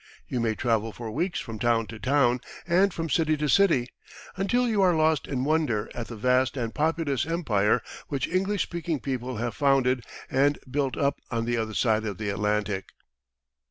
You 0.27 0.39
may 0.39 0.55
travel 0.55 0.91
for 0.91 1.11
weeks 1.11 1.39
from 1.39 1.59
town 1.59 1.85
to 1.85 1.99
town, 1.99 2.41
and 2.65 2.91
from 2.91 3.07
city 3.07 3.37
to 3.37 3.47
city, 3.47 3.89
until 4.35 4.67
you 4.67 4.81
are 4.81 4.95
lost 4.95 5.27
in 5.27 5.43
wonder 5.43 5.91
at 5.93 6.07
the 6.07 6.15
vast 6.15 6.57
and 6.57 6.73
populous 6.73 7.23
empire 7.27 7.83
which 8.07 8.27
English 8.27 8.63
speaking 8.63 8.99
people 8.99 9.37
have 9.37 9.53
founded 9.55 10.03
and 10.27 10.57
built 10.67 10.97
up 10.97 11.19
on 11.29 11.45
the 11.45 11.57
other 11.57 11.75
side 11.75 12.03
of 12.03 12.17
the 12.17 12.29
Atlantic. 12.29 12.85